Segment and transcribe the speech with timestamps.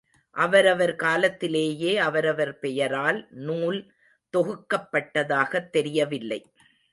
[0.31, 3.27] அவரவர் காலத்திலேயே அவரவர் பெயரால்
[3.31, 3.93] நூல்
[4.37, 6.51] தொகுக்கப்பட்டதாகத் தெரியவில்லை.